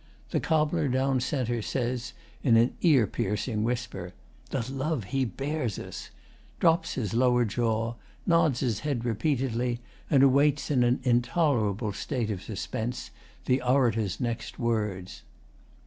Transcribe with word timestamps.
The 0.31 0.39
cobbler 0.39 0.87
down 0.87 1.19
c. 1.19 1.61
says, 1.61 2.13
in 2.41 2.57
an 2.57 2.73
ear 2.81 3.05
piercing 3.05 3.63
whisper, 3.63 4.15
'The 4.49 4.71
love 4.73 5.03
he 5.03 5.25
bears 5.25 5.77
us,' 5.77 6.09
drops 6.59 6.95
his 6.95 7.13
lower 7.13 7.45
jaw, 7.45 7.97
nods 8.25 8.61
his 8.61 8.79
head 8.79 9.05
repeatedly, 9.05 9.79
and 10.09 10.23
awaits 10.23 10.71
in 10.71 10.81
an 10.83 11.01
intolerable 11.03 11.93
state 11.93 12.31
of 12.31 12.41
suspense 12.41 13.11
the 13.45 13.61
orator's 13.61 14.19
next 14.19 14.57
words. 14.57 15.21